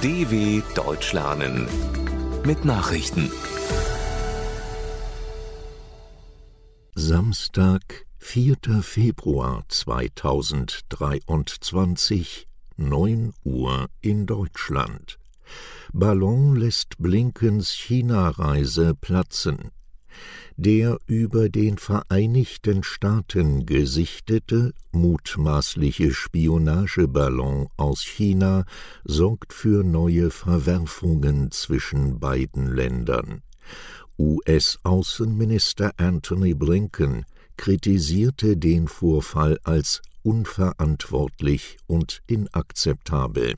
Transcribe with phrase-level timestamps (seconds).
[0.00, 1.66] DW Deutsch lernen
[2.46, 3.32] mit Nachrichten.
[6.94, 8.58] Samstag, 4.
[8.82, 15.18] Februar 2023, 9 Uhr in Deutschland.
[15.92, 19.72] Ballon lässt Blinkens China-Reise platzen.
[20.56, 28.64] Der über den Vereinigten Staaten gesichtete, mutmaßliche Spionageballon aus China
[29.04, 33.42] sorgt für neue Verwerfungen zwischen beiden Ländern.
[34.18, 37.24] US-Außenminister Anthony Blinken
[37.56, 43.54] kritisierte den Vorfall als unverantwortlich und inakzeptabel.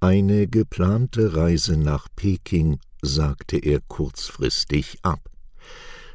[0.00, 5.33] Eine geplante Reise nach Peking sagte er kurzfristig ab.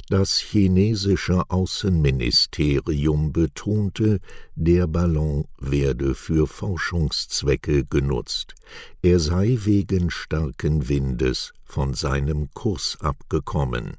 [0.10, 4.20] Das chinesische Außenministerium betonte,
[4.56, 8.56] der Ballon werde für Forschungszwecke genutzt.
[9.04, 13.98] Er sei wegen starken Windes von seinem Kurs abgekommen.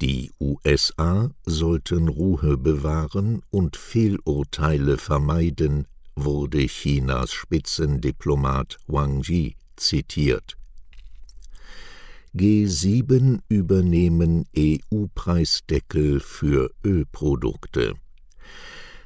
[0.00, 5.86] Die USA sollten Ruhe bewahren und Fehlurteile vermeiden,
[6.16, 10.57] wurde Chinas Spitzendiplomat Wang Yi zitiert.
[12.38, 17.94] G7 übernehmen EU-Preisdeckel für Ölprodukte.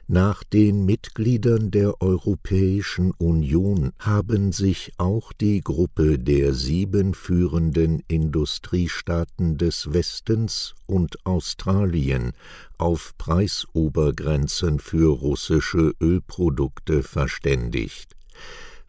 [0.07, 9.57] Nach den Mitgliedern der Europäischen Union haben sich auch die Gruppe der sieben führenden Industriestaaten
[9.57, 12.33] des Westens und Australien
[12.77, 18.15] auf Preisobergrenzen für russische Ölprodukte verständigt.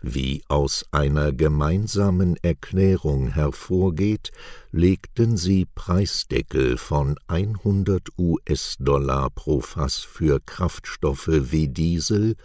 [0.05, 4.33] Wie aus einer gemeinsamen Erklärung hervorgeht,
[4.69, 12.35] legten sie Preisdeckel von 100 US-Dollar pro Fass für Kraftstoffe wie Diesel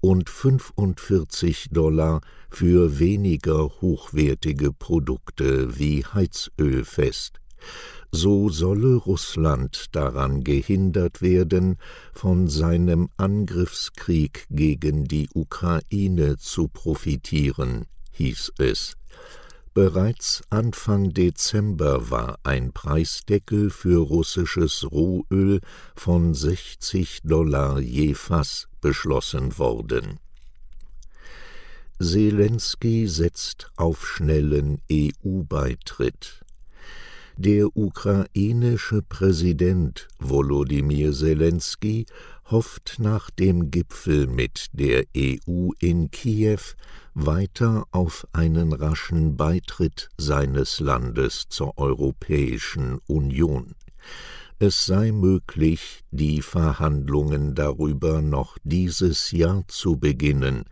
[0.00, 7.38] und 45 Dollar für weniger hochwertige Produkte wie Heizöl fest
[8.12, 11.76] so solle Russland daran gehindert werden,
[12.12, 18.96] von seinem Angriffskrieg gegen die Ukraine zu profitieren, hieß es.
[19.74, 25.60] Bereits Anfang Dezember war ein Preisdeckel für russisches Rohöl
[25.94, 30.18] von 60 Dollar je Fass beschlossen worden.
[31.98, 36.45] Zelensky setzt auf schnellen EU-Beitritt.
[37.38, 42.06] Der ukrainische Präsident Volodymyr Zelensky
[42.50, 46.60] hofft nach dem Gipfel mit der EU in Kiew
[47.12, 53.74] weiter auf einen raschen Beitritt seines Landes zur Europäischen Union.
[54.58, 60.64] Es sei möglich, die Verhandlungen darüber noch dieses Jahr zu beginnen,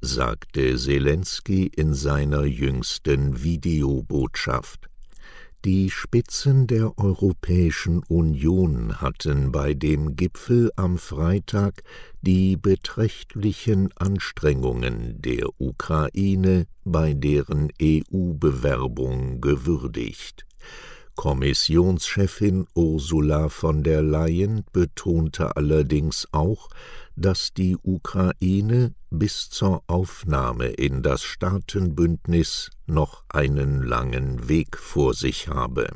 [0.00, 4.91] sagte Zelensky in seiner jüngsten Videobotschaft.
[5.64, 11.84] Die Spitzen der Europäischen Union hatten bei dem Gipfel am Freitag
[12.20, 20.46] die beträchtlichen Anstrengungen der Ukraine bei deren EU-Bewerbung gewürdigt.
[21.14, 26.70] Kommissionschefin Ursula von der Leyen betonte allerdings auch,
[27.14, 35.48] dass die Ukraine bis zur Aufnahme in das Staatenbündnis noch einen langen Weg vor sich
[35.48, 35.88] habe.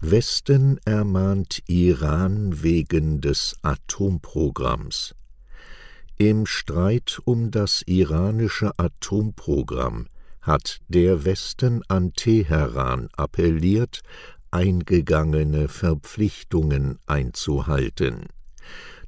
[0.00, 5.14] Westen ermahnt Iran wegen des Atomprogramms.
[6.16, 10.06] Im Streit um das iranische Atomprogramm
[10.42, 14.02] hat der Westen an Teheran appelliert,
[14.50, 18.26] eingegangene Verpflichtungen einzuhalten.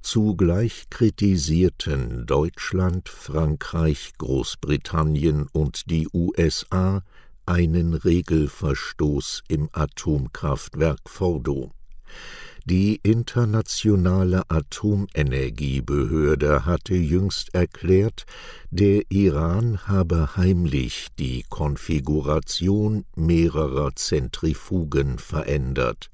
[0.08, 7.02] Zugleich kritisierten Deutschland, Frankreich, Großbritannien und die USA
[7.44, 11.72] einen Regelverstoß im Atomkraftwerk Fordo.
[12.64, 18.26] Die Internationale Atomenergiebehörde hatte jüngst erklärt,
[18.70, 26.10] der Iran habe heimlich die Konfiguration mehrerer Zentrifugen verändert.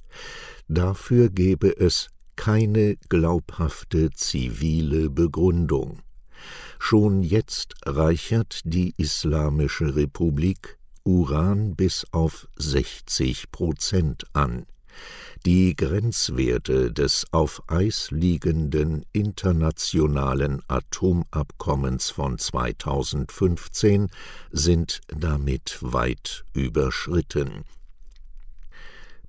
[0.66, 2.08] Dafür gebe es
[2.42, 6.00] keine glaubhafte zivile Begründung.
[6.80, 14.66] Schon jetzt reichert die Islamische Republik Uran bis auf 60 Prozent an.
[15.46, 24.08] Die Grenzwerte des auf Eis liegenden internationalen Atomabkommens von 2015
[24.50, 27.62] sind damit weit überschritten.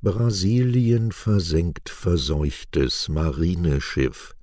[0.03, 4.35] Brasilien versenkt verseuchtes Marineschiff.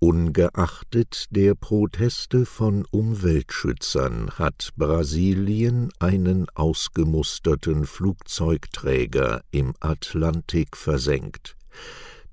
[0.00, 11.56] Ungeachtet der Proteste von Umweltschützern hat Brasilien einen ausgemusterten Flugzeugträger im Atlantik versenkt.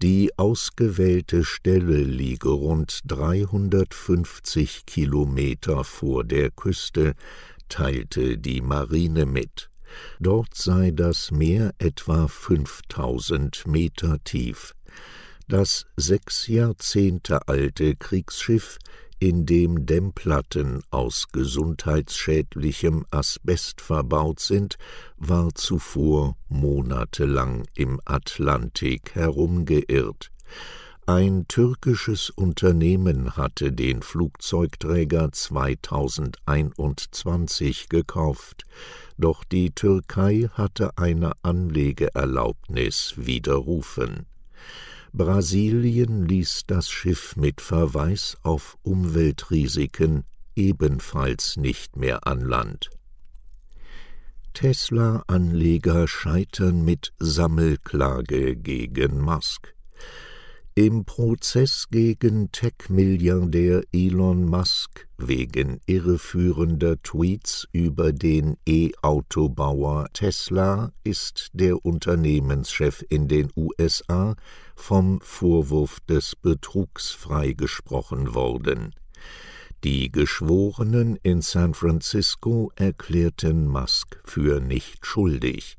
[0.02, 7.14] Die ausgewählte Stelle liege rund 350 Kilometer vor der Küste,
[7.70, 9.70] teilte die Marine mit.
[10.20, 14.74] Dort sei das Meer etwa 5000 Meter tief.
[15.48, 18.80] Das sechs Jahrzehnte alte Kriegsschiff,
[19.20, 24.78] in dem Dämmplatten aus gesundheitsschädlichem Asbest verbaut sind,
[25.18, 30.30] war zuvor monatelang im Atlantik herumgeirrt.
[31.06, 38.64] Ein türkisches Unternehmen hatte den Flugzeugträger 2021 gekauft,
[39.18, 44.28] doch die Türkei hatte eine Anlegeerlaubnis widerrufen.
[45.12, 50.24] Brasilien ließ das Schiff mit Verweis auf Umweltrisiken
[50.56, 52.90] ebenfalls nicht mehr an Land.
[54.54, 59.76] Tesla-Anleger scheitern mit Sammelklage gegen Musk.
[60.76, 71.86] Im Prozess gegen Tech-Milliardär Elon Musk wegen irreführender Tweets über den E-Autobauer Tesla ist der
[71.86, 74.36] Unternehmenschef in den USA
[74.76, 78.96] vom Vorwurf des Betrugs freigesprochen worden.
[79.84, 85.78] Die Geschworenen in San Francisco erklärten Musk für nicht schuldig.